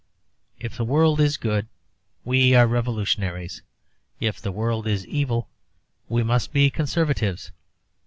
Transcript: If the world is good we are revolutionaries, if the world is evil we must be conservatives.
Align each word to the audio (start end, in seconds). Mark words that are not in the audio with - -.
If 0.57 0.75
the 0.77 0.83
world 0.83 1.19
is 1.19 1.37
good 1.37 1.67
we 2.25 2.55
are 2.55 2.65
revolutionaries, 2.65 3.61
if 4.19 4.41
the 4.41 4.51
world 4.51 4.87
is 4.87 5.05
evil 5.05 5.47
we 6.09 6.23
must 6.23 6.51
be 6.51 6.71
conservatives. 6.71 7.51